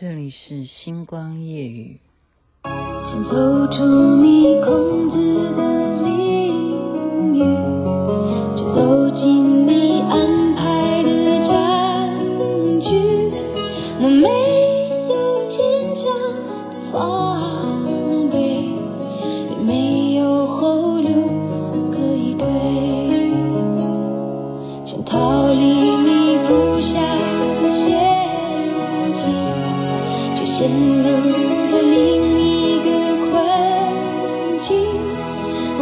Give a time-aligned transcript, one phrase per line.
[0.00, 2.00] 这里是星光夜雨。
[2.64, 5.79] 请走出你控制的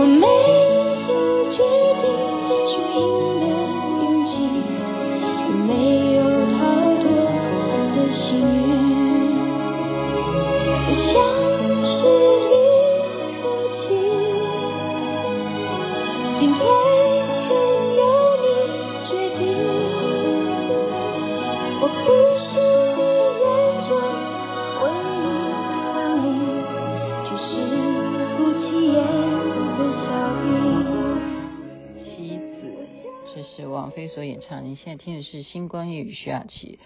[0.00, 0.26] 我没
[1.08, 1.58] 有决
[2.02, 2.06] 定
[2.68, 3.17] 输赢
[33.98, 34.64] 是王菲所演唱。
[34.64, 36.78] 你现在听的是《星光夜雨》徐雅琪。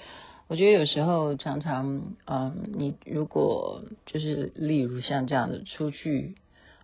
[0.49, 6.37] 我觉得有时候常常，嗯，你如果就是例如像这样的出去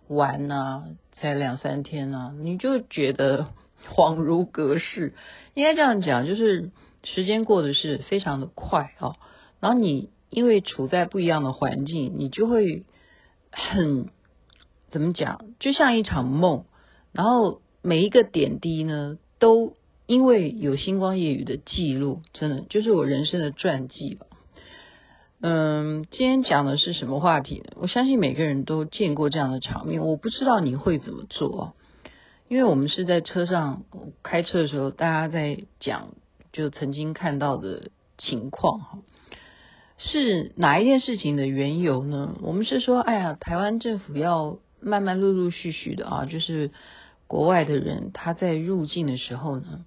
[0.07, 3.47] 玩呐、才两三天啊，你就觉得
[3.95, 5.13] 恍如隔世。
[5.55, 6.69] 应该这样讲，就是
[7.03, 9.15] 时间过得是非常的快哦。
[9.59, 12.85] 然后你因为处在不一样的环境，你就会
[13.51, 14.09] 很。
[14.91, 15.45] 怎么讲？
[15.59, 16.65] 就像一场梦，
[17.11, 19.75] 然后每一个点滴呢，都
[20.09, 24.25] 因为有星光夜雨的记录，真的就是我人生的传记吧。
[25.39, 27.61] 嗯，今天讲的是什么话题？
[27.75, 31.75] 我相信每个人都见过这样的场面，我不知道你会怎么做，
[32.47, 33.83] 因为我们是在车上
[34.23, 36.15] 开车的时候，大家在讲
[36.51, 38.99] 就曾经看到的情况哈。
[39.99, 42.35] 是哪一件事情的缘由呢？
[42.41, 44.57] 我们是说，哎呀，台湾政府要。
[44.81, 46.71] 慢慢陆陆续续的啊，就是
[47.27, 49.83] 国外的人他在入境的时候呢，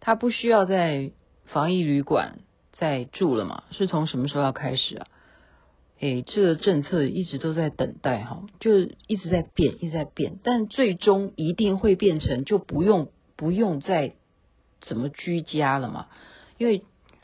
[0.00, 1.10] 他不需要在
[1.46, 2.38] 防疫旅馆
[2.72, 3.64] 再住了嘛？
[3.70, 5.06] 是从什么时候要开始啊？
[6.00, 14.14] 诶，这个政策一直都在等待哈，就一直在变，一直在变，但最终一定会变成就不用不用再
[14.80, 16.06] 怎么居家了嘛？
[16.58, 16.82] 因为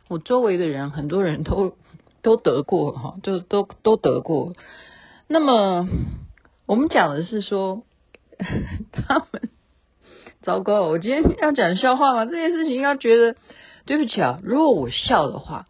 [0.08, 1.76] 我周围的人很多人都
[2.22, 4.54] 都得过哈，就都都得过，
[5.28, 5.88] 那么。
[6.64, 7.82] 我们讲的是说，
[8.92, 9.50] 他们
[10.42, 10.82] 糟糕。
[10.82, 12.24] 我今天要讲笑话吗？
[12.26, 13.36] 这件事情要觉得
[13.86, 14.40] 对不起啊。
[14.42, 15.66] 如果我笑的话，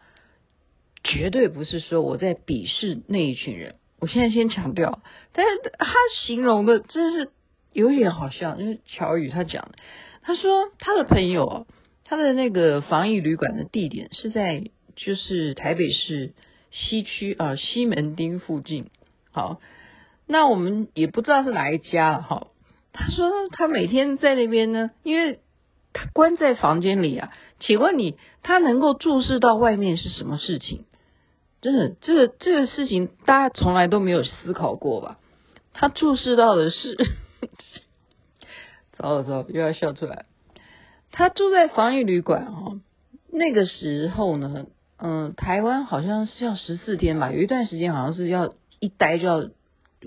[1.05, 3.77] 绝对不是说我在鄙视那一群人。
[4.01, 5.01] 我现在先强调，
[5.33, 5.93] 但是他
[6.25, 7.31] 形容的真是
[7.73, 8.57] 有点好笑。
[8.57, 9.71] 就是乔宇他讲，
[10.23, 11.67] 他说他的朋友，
[12.05, 14.65] 他的那个防疫旅馆的地点是在
[14.97, 16.33] 就是台北市
[16.71, 18.87] 西区啊西门町附近。
[19.31, 19.61] 好。
[20.25, 22.47] 那我们也不知道是哪一家了哈。
[22.93, 25.41] 他说他每天在那边呢，因为
[25.93, 27.33] 他关在房间里啊。
[27.61, 30.85] 请问你，他能够注视到外面是什么事情？
[31.61, 35.19] 真的，这个这个事情大家从来都没有思考过吧？
[35.73, 36.97] 他注视到的是，
[38.99, 40.27] 糟了糟了，又要笑出来。
[41.11, 42.81] 他住在防疫旅馆哈，
[43.31, 44.67] 那个时候呢，
[44.99, 49.49] 嗯，台湾好像是要十四天吧，有一段时间好像是要一待就要。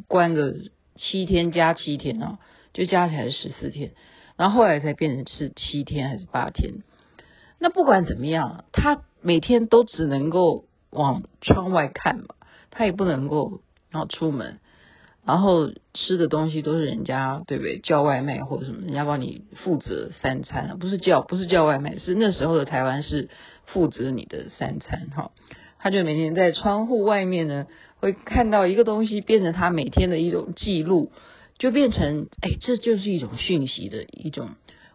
[0.10, 0.54] 关个
[0.98, 2.38] 七天加七天啊，
[2.76, 3.94] 就加起来十四天，
[4.36, 6.84] 然后后来才变成是七天还是八天。
[7.58, 12.36] 那不管怎么样，他每天都只能够往窗外看嘛，
[12.70, 14.60] 他也不能够然后出门，
[15.26, 17.80] 然后吃的东西都是人家对不对？
[17.80, 23.30] 叫外卖或者什么，人家帮你负责三餐，不是叫不是叫外卖，是那时候的台湾是
[23.68, 25.32] 负责你的三餐哈。
[25.80, 27.68] 他就每天在窗户外面呢，
[28.00, 31.12] 会看到一个东西，变成他每天的一种记录，
[31.58, 34.52] 就变成哎，这就是一种讯息的一种。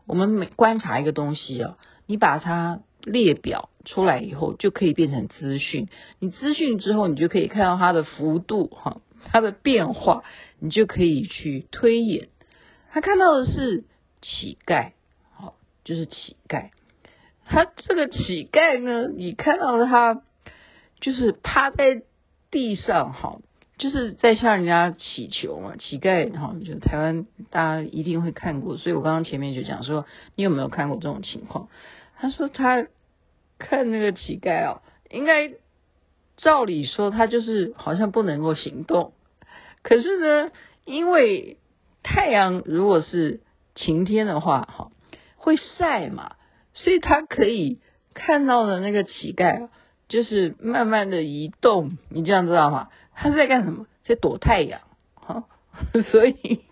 [0.07, 1.77] 我们每观察一个东西啊，
[2.07, 5.89] 你把它列表出来以后，就可以变成资讯。
[6.19, 10.25] 你资讯之后，你就可以看到它的幅度哈，它的变化，
[10.59, 12.29] 你就可以去推演。
[12.91, 13.85] 他看到的是
[14.23, 14.93] 乞丐，
[15.33, 15.55] 好，
[15.85, 16.71] 就是乞丐。
[17.45, 20.23] 他这个乞丐呢，你看到他。
[21.01, 22.03] 就是趴在
[22.51, 23.39] 地上哈，
[23.81, 30.05] 就是在向人家乞求嘛，乞丐哈，就台湾大家一定会看过，所以我刚刚前面就讲说，
[30.37, 31.71] 你有没有看过这种情况？
[32.19, 32.87] 他说他
[33.59, 35.53] 看那个乞丐哦，应该
[36.37, 39.15] 照理说他就是好像不能够行动，
[39.83, 40.53] 可是呢，
[40.85, 41.57] 因为
[42.03, 43.41] 太阳如果是
[43.75, 44.91] 晴天的话哈，
[45.37, 46.37] 会晒嘛，
[46.75, 47.79] 所以他可以
[48.13, 49.71] 看到的那个乞丐。
[50.11, 52.89] 就是慢慢的移动，你这样知道吗？
[53.23, 53.87] 他是在干什么？
[54.07, 54.81] 在躲太阳，
[55.15, 55.45] 哈，
[56.11, 56.63] 所以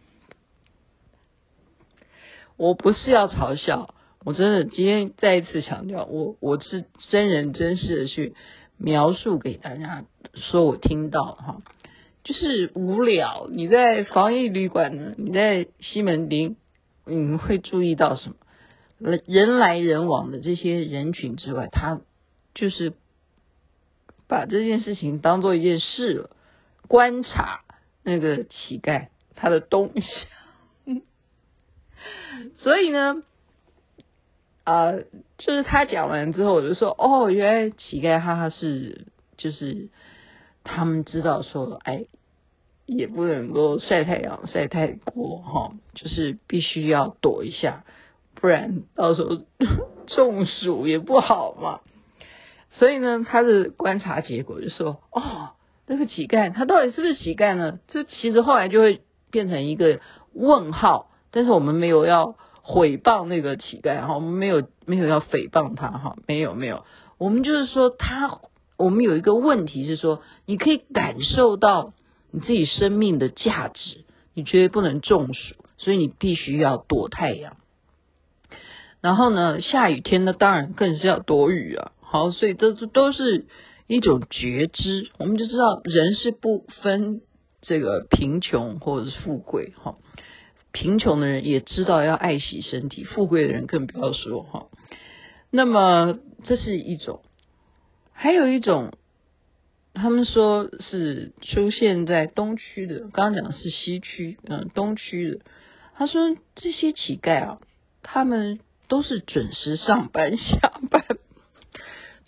[2.57, 8.35] 我不是要嘲笑，我真的今天再一次强调，我我是真人真事的去
[8.79, 11.63] 描述给大家，说我听到哈，
[12.25, 13.47] 就是无聊。
[13.51, 16.57] 你在防疫旅馆呢，你在西门町，
[17.05, 18.37] 你会注意到什么？
[19.27, 22.01] 人来人往的这些人群之外，他
[22.55, 22.95] 就是
[24.27, 26.31] 把这件事情当做一件事了。
[26.87, 27.61] 观察
[28.03, 31.03] 那个乞丐他的东西，
[32.57, 33.23] 所以呢，
[34.65, 34.93] 啊、
[35.37, 39.89] 就是他讲完之后，我就说，哦，原来乞丐他是就是
[40.65, 42.07] 他们知道说，哎，
[42.87, 47.85] 也不能够晒太阳晒太过哈，就是必须要躲一下，
[48.35, 49.43] 不然到时候
[50.07, 51.81] 中暑也不好嘛。
[52.71, 55.51] 所以呢，他的观察结果就说，哦。
[55.91, 57.81] 那个乞丐，他到底是不是乞丐呢？
[57.89, 59.01] 这其实后来就会
[59.31, 60.01] 变成一个
[60.35, 61.11] 问号。
[61.31, 66.85] 但是我们没有要诽谤那个乞丐哈，我们没有没有要诽谤他哈，没有没有。
[67.17, 68.41] 我们就是说他，
[68.77, 71.95] 我们有一个问题是说，你可以感受到
[72.31, 77.57] 你自己生命的价值，你绝对不能中暑，所以你必须要躲太阳。
[79.01, 81.93] 然后呢，下雨天呢，当然更是要躲雨啊。
[82.03, 83.47] 好，所以这这都是。
[83.89, 87.23] 一种觉知，我们就知道人是不分
[87.63, 89.97] 这个贫穷或者是富贵哈。
[90.73, 94.67] 贫穷的人也知道要爱惜身体，富贵的人更不要说哈。
[95.51, 97.23] 那么这是一种，
[98.13, 98.93] 还有一种，
[99.95, 105.41] 他们说是出现在东区的，刚刚讲的是西区，嗯，东区的。
[105.97, 107.59] 他说这些乞丐啊，
[108.03, 110.59] 他们都是准时上班下
[110.91, 111.03] 班。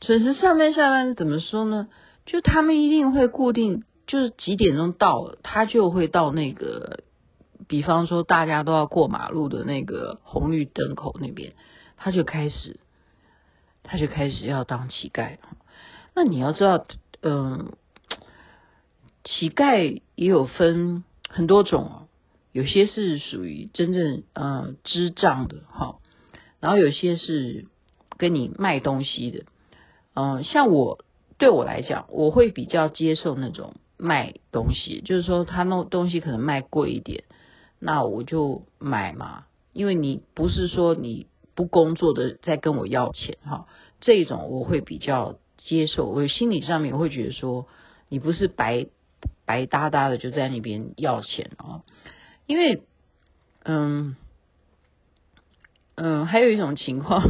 [0.01, 1.89] 准时上班下班是怎么说呢？
[2.27, 7.01] 就他们一定会固定，就是几点钟到，他就会到那个，
[7.69, 11.53] 比方说大家都要过马路的那个红绿灯口那边，
[11.97, 12.81] 他就开始，
[13.83, 15.39] 他就开始要当乞丐。
[16.15, 16.87] 那你要知道，
[17.21, 17.73] 嗯，
[19.25, 22.09] 乞丐也有分很多种哦，
[22.53, 25.99] 有些是属于真正呃支账的哈，
[26.59, 27.67] 然后有些是
[28.17, 29.45] 跟你卖东西的。
[30.21, 31.03] 嗯，像我
[31.39, 37.25] 对我来讲，我会比较接受那种卖东西，就是说他那东西可能卖贵一点，
[37.79, 43.67] 那我就买嘛，因为你不是说你不工作的在跟我要钱哈，
[44.01, 47.67] 这种我会比较接受，我心理上面会觉得说
[48.11, 48.89] 你不是白
[49.47, 51.81] 白搭搭的就在那边要钱啊，
[52.45, 52.83] 因为
[53.65, 54.17] 嗯
[55.95, 57.23] 嗯，还有一种情况。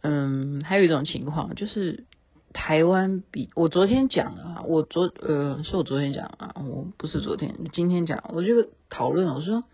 [0.00, 2.04] 嗯，还有一种情况就是
[2.52, 9.64] 台湾比我昨天讲的啊，我昨呃是我昨天讲啊，我不是昨天，今天讲，我就讨论，我说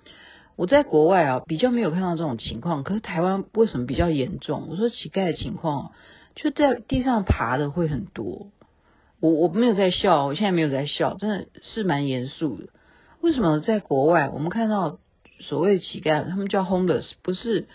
[0.56, 4.68] 我在国外啊比较没有看到这种情况，可是台湾为什么比较严重？
[4.70, 5.92] 我说乞丐的情况
[6.34, 8.48] 就在地上爬的会很多，
[9.20, 12.68] 我我没有在笑，我现在没有在笑，真的是蛮严肃的。
[13.20, 14.98] 为什么在国外我们看到
[15.40, 17.68] 所谓乞丐，他们叫 homeless，不是？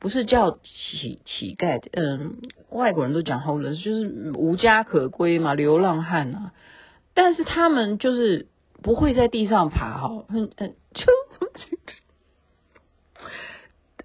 [0.00, 2.36] 不是叫乞乞丐，嗯，
[2.68, 6.52] 外国人都讲 homeless，就是无家可归嘛，流浪汉啊。
[7.14, 8.48] 但是他们就是
[8.82, 11.06] 不会在地上爬，哈，嗯嗯，就，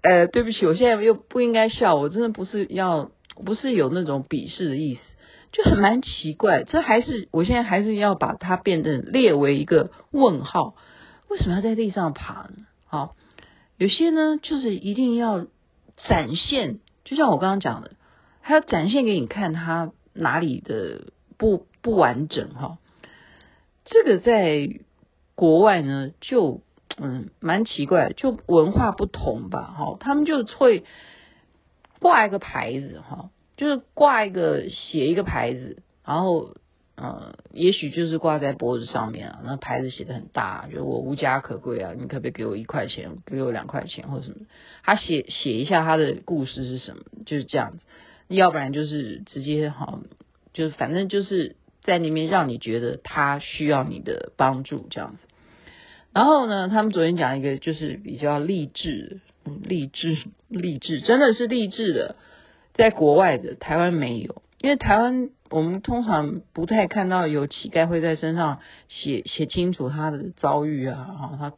[0.00, 3.10] 呃，对不起，我现在又不应该笑，我真的不是要，
[3.44, 5.00] 不是有那种鄙视的意思，
[5.52, 10.76] 就很蛮奇怪，这还是我现在还是要把它变得列为一个问号，
[11.28, 12.64] 为什么要在地上爬呢？
[12.86, 13.16] 好，
[13.76, 15.46] 有些呢，就是一定要。
[16.08, 17.92] 展现，就像我刚刚讲的，
[18.42, 22.78] 他要展现给你看他哪里的不不完整哈。
[23.84, 24.80] 这个在
[25.34, 26.62] 国外呢，就
[26.96, 29.96] 嗯蛮奇怪，就文化不同吧哈。
[30.00, 30.84] 他们就会
[31.98, 36.54] 挂一个牌子哈，就是挂一个写一个牌子，然后。
[37.02, 44.46] 嗯，也许就是挂在脖子上面啊，那牌子写的很大，就我无家可归啊，你可不可以给我一块钱，给我两块钱或者什么？
[44.82, 47.78] 他写写一下他的故事是什么，就是这样子。
[48.28, 50.00] 要不然就是直接好，
[50.52, 55.18] 就是反正就是在那边让你觉得他需要你的帮助这样子。
[56.12, 59.20] 然后呢，他们昨天讲一个就是比较励志，
[59.62, 62.16] 励志励志，真的是励志的，
[62.74, 64.42] 在国外的台湾没有。
[64.60, 71.52] 因为台湾，我们通常不太看到有乞丐会在身上写写清楚他的遭遇啊，哈，他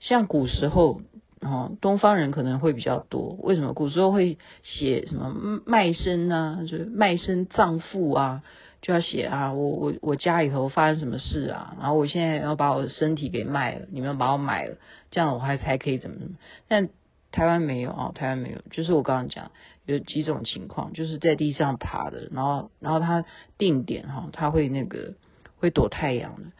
[0.00, 1.00] 像古时候
[1.40, 3.36] 哦，东方人可能会比较多。
[3.40, 8.42] 为什么古时候会写什么卖身啊，就是卖身葬父啊，
[8.80, 14.76] 就要写啊，我我我家里头发生什么事啊，然后我现在要把我的身体给卖了，你们把我买了，
[15.10, 16.34] 这样我还才可以怎么怎么。
[16.68, 16.90] 但
[17.32, 19.50] 台湾没有啊，台湾没有，就是我刚刚讲
[19.86, 23.24] 有几种情况，就是在地上爬的，然后然后它
[23.58, 25.14] 定点哈，它会那个
[25.56, 26.50] 会躲太阳的。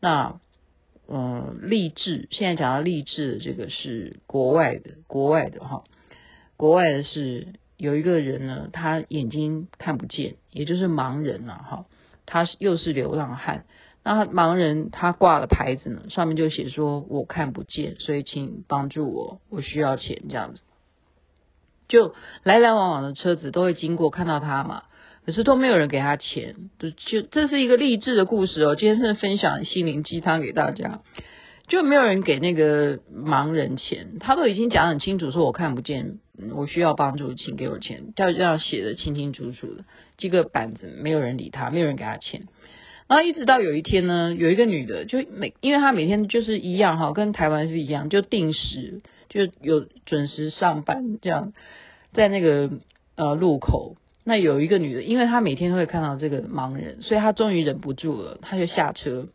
[0.00, 0.38] 那
[1.08, 5.82] 嗯，励志现在讲到励志的这个是国外的，国外的哈，
[6.58, 11.86] 国外的是有一个人呢，他眼睛看不见，也就是盲人了哈，
[12.26, 13.64] 他是又是流浪汉。
[14.10, 20.62] 那盲人他挂了牌子呢，上面就写说我看不见，所以请帮助我，我需要钱这样子。
[21.88, 24.84] 就来来往往的车子都会经过，看到他嘛，
[25.26, 26.56] 可是都没有人给他钱。
[26.78, 28.76] 就就这是一个励志的故事哦。
[28.76, 31.02] 今天是分享心灵鸡汤给大家，
[31.66, 36.18] 就没有人给那个盲人钱，他都已经讲很清楚，说我看不见，
[36.54, 39.84] 我需要帮助，请给我钱，要这样写的清清楚楚的，
[40.16, 42.48] 这个板子没有人理他，没有人给他钱。
[43.08, 49.00] 然后一直到有一天呢，有一个女的就每，因为她每天就是一样哈，跟台湾是一样，就定时
[49.30, 51.54] 就有准时上班这样，
[52.12, 52.70] 在那个
[53.16, 59.28] 呃路口，那有一个女的，因为她每天都会看到这个盲人，所以她终于忍不住了，她就下车，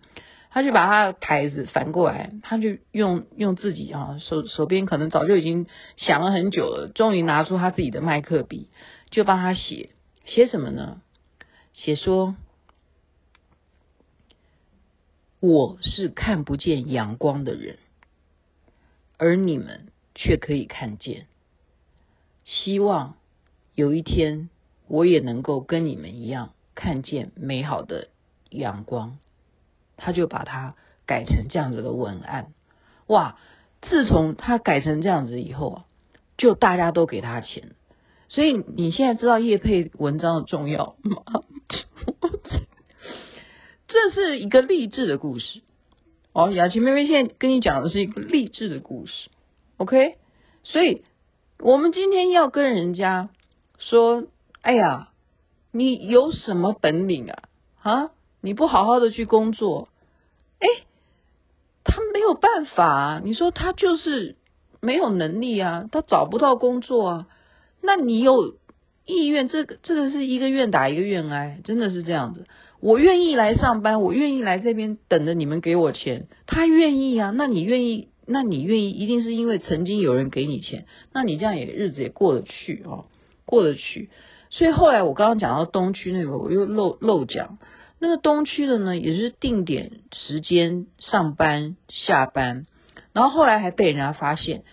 [0.52, 5.66] 她就把她的台子反过来，她就用用自己啊手手边可能早就已经
[5.98, 8.68] 想了很久了，终于拿出她自己的麦克笔，
[9.10, 9.90] 就帮她写
[10.26, 11.02] 写什么呢？
[11.74, 12.36] 写说。
[15.46, 17.78] 我是看不见阳光的人，
[19.18, 21.28] 而你们却可以看见。
[22.46, 23.16] 希望
[23.76, 24.50] 有一天
[24.88, 28.08] 我也能够跟你们一样看见美好的
[28.52, 29.18] 阳光。
[29.98, 32.54] 他就把它改成这样子的文案。
[33.08, 33.38] 哇！
[33.82, 35.86] 自从他改成这样子以后啊，
[36.38, 37.76] 就大家都给他钱。
[38.30, 41.22] 所以你现在知道叶配文章的重要吗？
[43.94, 45.62] 这是一个励志的故事
[46.34, 49.30] 哦，雅琪妹妹现在跟你讲的是一个励志的故事
[49.78, 50.16] ，OK？
[50.64, 51.04] 所以
[51.60, 53.30] 我们今天要跟人家
[53.78, 54.26] 说，
[54.62, 55.10] 哎呀，
[55.72, 57.44] 你有什么本领啊？
[57.84, 59.90] 啊，你不好好的去工作，
[60.58, 60.68] 哎，
[61.84, 64.38] 他没有办法啊，你说他就是
[64.82, 67.28] 没有能力啊，他找不到工作啊，
[67.80, 68.56] 那你有
[69.06, 69.48] 意愿？
[69.48, 72.48] 这个这个是一个愿打一个愿挨，真的是这样子。
[72.84, 76.28] 我愿意来上班，我愿意来这边等着你们给我钱。
[76.46, 78.10] 他愿意啊，那你愿意？
[78.28, 78.90] 那你愿意？
[78.90, 83.06] 一定是因为曾经有人给你钱，那你这样也日子也过得去哦，
[83.46, 84.10] 过得去。
[84.50, 87.58] 所以后来我刚刚讲到东区那个，我又漏漏讲，
[88.00, 92.66] 那个东区的呢，也是定点时间上班下班，
[93.14, 94.64] 然后后来还被人家发现。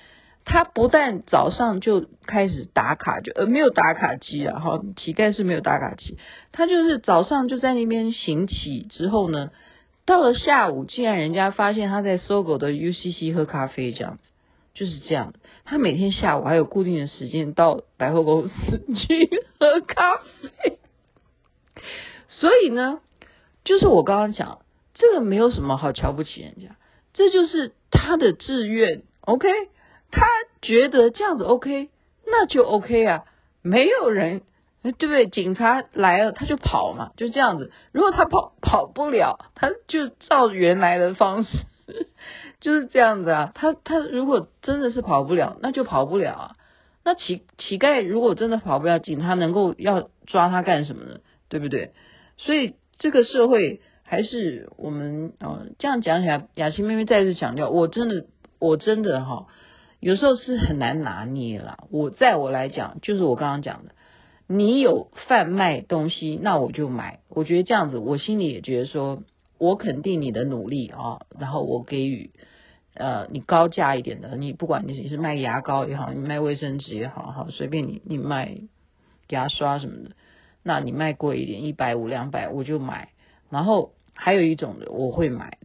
[0.52, 6.18] 他不但早上就开始打卡，就呃没有打卡机啊，哈，乞丐是没有打卡机，
[6.50, 9.52] 他就是早上就在那边行乞，之后呢，
[10.04, 14.30] 到了下午，竟然人家发现他在搜狗的 UCC 喝咖啡，这样子，
[14.74, 15.34] 就是这样。
[15.64, 18.52] 他每天下午还有固定的时间到百货公司
[18.96, 19.30] 去
[19.60, 20.80] 喝咖啡，
[22.26, 22.98] 所以呢，
[23.62, 24.58] 就是我刚刚讲，
[24.94, 26.74] 这个没有什么好瞧不起人家，
[27.12, 29.48] 这就是他的志愿，OK。
[30.10, 30.26] 他
[30.62, 31.90] 觉得这样子 OK，
[32.26, 33.24] 那就 OK 啊，
[33.62, 34.42] 没有人，
[34.82, 35.26] 对不对？
[35.26, 37.70] 警察来了，他就跑嘛，就这样子。
[37.92, 41.58] 如果他跑跑不了，他就照原来的方式，
[42.60, 43.52] 就是这样子啊。
[43.54, 46.52] 他他如果真的是跑不了，那就跑不了啊。
[47.04, 51.20] 那乞乞丐如果真的跑不了，警察能够要抓他干什么呢？
[51.48, 51.92] 对不对？
[52.36, 58.26] 所以这个社会还是我们啊、哦，这样讲起来，雅琪妹妹再次强调，我真的，
[58.58, 59.46] 我真的哈。
[60.00, 61.84] 有时候是很难拿捏啦。
[61.90, 63.92] 我在我来讲，就是我刚刚讲的，
[64.46, 67.20] 你有贩卖东西，那我就买。
[67.28, 69.22] 我觉得这样子，我心里也觉得说，
[69.58, 72.30] 我肯定你的努力啊，然后我给予
[72.94, 78.56] 呃你高价一点的，你不管你是卖牙膏也好，你卖卫生纸也好，好随便你，你卖
[79.28, 80.12] 牙刷什么的，
[80.62, 83.10] 那你卖贵一点，一百五两百我就买。
[83.50, 85.58] 然后还有一种的我会买，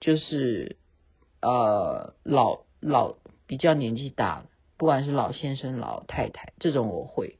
[0.00, 0.76] 就是
[1.40, 3.14] 呃老老。
[3.48, 4.44] 比较年纪大，
[4.76, 7.36] 不管是老先生、老太太，这种我会。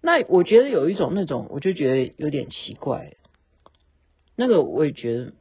[0.00, 3.16] 那我觉得有一种那种，我就觉得有点奇怪。
[4.36, 5.32] 那个我也觉得，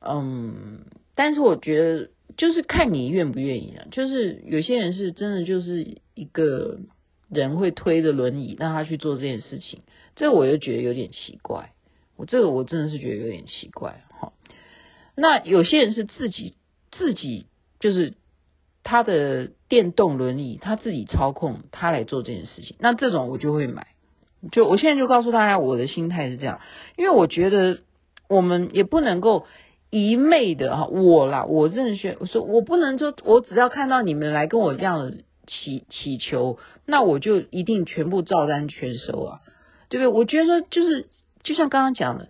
[0.00, 3.86] 嗯，但是我觉得就是看你愿不愿意啊。
[3.92, 6.80] 就是有些人是真的就是一个
[7.30, 9.82] 人会推着轮椅让他去做这件事情，
[10.16, 11.72] 这个我就觉得有点奇怪。
[12.16, 14.32] 我这个我真的是觉得有点奇怪哈。
[15.14, 16.56] 那有些人是自己
[16.90, 17.46] 自己。
[17.80, 18.14] 就是
[18.82, 23.88] 他的电动轮椅，他自己操控，他来做这件事情，那这种我就会买。
[24.52, 26.60] 就我现在就告诉大家，我的心态是这样，
[26.96, 27.80] 因为我觉得
[28.28, 29.46] 我们也不能够
[29.90, 35.12] 一昧的哈，我啦，我认选，我说我不能说，我只要看到你们来跟我这样
[35.46, 39.40] 祈祈求，那我就一定全部照单全收啊，
[39.88, 40.08] 对不对？
[40.08, 41.08] 我觉得说就是
[41.42, 42.28] 就像刚刚讲的。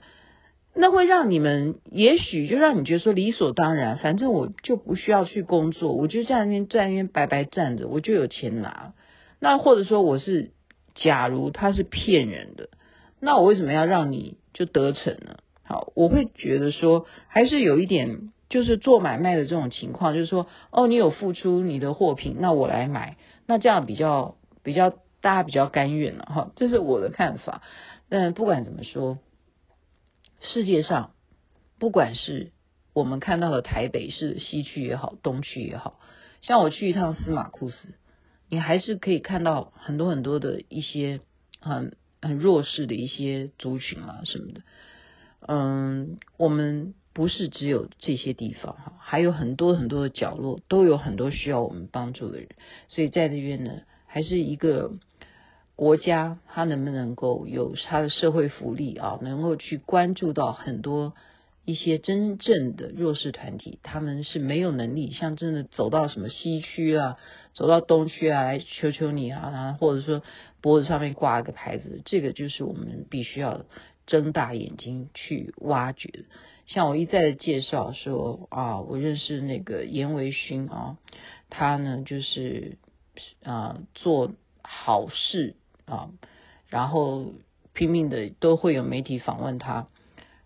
[0.78, 8.92] 那会让你们，也许就让你觉得说理所当然，反正我就不需要去工作，我就在那边在那边白白站着，我就有钱拿。
[9.40, 10.50] 那或者说我是，
[10.94, 12.68] 假如他是骗人的，
[13.20, 15.38] 那我为什么要让你就得逞呢？
[15.64, 23.16] 好，我会觉得说还是有一点，就是做买卖的这种情况，就是说哦，你有付出你的货品，那我来买，
[23.46, 24.90] 那这样比较比较
[25.22, 27.62] 大家比较甘愿了哈，这是我的看法。
[28.10, 29.16] 但不管怎么说。
[30.40, 31.12] 世界上，
[31.78, 32.52] 不管是
[32.92, 35.98] 我们看到的台北市西区也好，东区也好，
[36.40, 37.76] 像我去一趟司马库斯，
[38.48, 41.20] 你还是可以看到很多很多的一些
[41.60, 44.60] 很很弱势的一些族群啊什么的。
[45.40, 52.48] 嗯，我们不是只有这些地方哈，还有很多很多的角落都有很多需要我们帮助的人，
[52.88, 54.92] 所以在这边呢，还是一个。
[55.76, 59.18] 国家它能不能够有它的社会福利啊？
[59.20, 61.12] 能够去关注到很多
[61.66, 67.18] 一些真正的弱势团体，他们是没有能力，像真的走到什么西区啊，
[67.52, 70.22] 走到东区啊来求求你啊，或者说
[70.62, 73.66] 脖子上面挂个牌子，这个就是我们必须要
[74.06, 76.24] 睁大眼睛去挖掘的。
[76.66, 80.96] 像我一再的介绍说啊，我认识那个严维勋啊，
[81.50, 82.78] 他呢就是
[83.42, 85.54] 啊做好事。
[85.86, 86.10] 啊，
[86.68, 87.32] 然后
[87.72, 89.88] 拼命的都会有媒体访问他，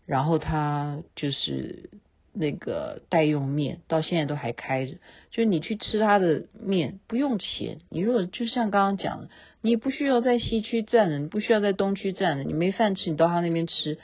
[0.07, 1.91] 然后他就是
[2.33, 4.93] 那个代用面，到现在都还开着。
[5.31, 9.29] 就是你去吃他的面不用钱，你如果就像刚刚讲的，
[9.63, 13.99] 你不需要在西区站的，你不需要在东区站的，你没饭吃，你到他那边吃。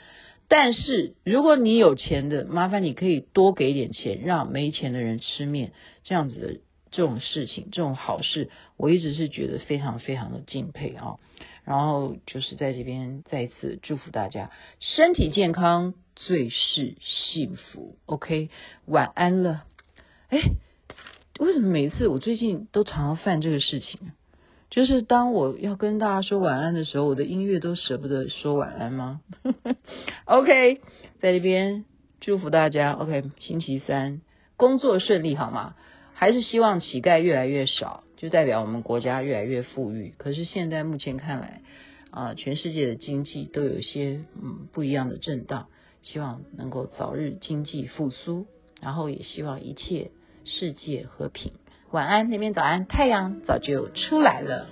[0.49, 5.71] 但是如果你有钱的，麻烦你可以多给点钱，让没钱的人吃面，
[6.03, 6.59] 这样子的。
[6.91, 11.17] 这种事情，这种好事，我一直是觉得非常非常的敬佩啊。
[11.63, 17.97] 然后就是在这边再一次祝福大家身体健康，最是幸福。
[18.05, 18.49] OK，
[18.85, 19.65] 晚安了。
[20.29, 20.39] 哎，
[21.39, 23.99] 为什么每次我最近都常常犯这个事情？
[24.69, 29.21] 就是当我要跟大家说晚安的时候，我的音乐都舍不得说晚安吗？
[30.23, 30.81] OK，
[31.19, 31.83] 在这边
[32.21, 32.93] 祝福大家。
[32.93, 34.21] OK，星期三
[34.55, 35.75] 工作顺利，好吗？
[36.19, 40.15] 还是希望乞丐越来越少，就代表我们国家越来越富裕。
[40.17, 41.61] 可是现在目前看来，
[42.09, 45.67] 啊，全世界的经济都有些嗯不一样的震荡。
[46.01, 48.47] 希望能够早日经济复苏，
[48.81, 50.09] 然后也希望一切
[50.43, 51.51] 世界和平。
[51.91, 54.67] 晚安，那边早安，太阳早就出来了。